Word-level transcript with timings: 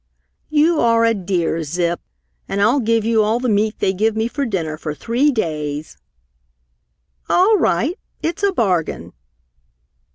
"You 0.49 0.79
are 0.79 1.05
a 1.05 1.13
dear, 1.13 1.61
Zip! 1.61 2.01
And 2.49 2.59
I'll 2.59 2.79
give 2.79 3.05
you 3.05 3.21
all 3.21 3.39
the 3.39 3.47
meat 3.47 3.75
they 3.77 3.93
give 3.93 4.15
me 4.15 4.27
for 4.27 4.47
dinner 4.47 4.75
for 4.75 4.95
three 4.95 5.29
days!" 5.31 5.95
"All 7.29 7.55
right; 7.59 7.99
it's 8.23 8.41
a 8.41 8.51
bargain." 8.51 9.13